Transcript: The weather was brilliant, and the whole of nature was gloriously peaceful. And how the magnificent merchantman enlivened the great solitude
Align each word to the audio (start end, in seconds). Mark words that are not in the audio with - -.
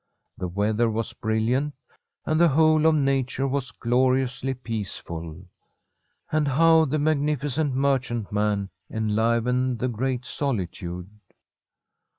The 0.35 0.47
weather 0.47 0.89
was 0.89 1.13
brilliant, 1.13 1.75
and 2.25 2.39
the 2.39 2.47
whole 2.47 2.87
of 2.87 2.95
nature 2.95 3.47
was 3.47 3.69
gloriously 3.71 4.55
peaceful. 4.55 5.39
And 6.31 6.47
how 6.47 6.85
the 6.85 6.97
magnificent 6.97 7.75
merchantman 7.75 8.69
enlivened 8.95 9.77
the 9.77 9.89
great 9.89 10.25
solitude 10.25 11.07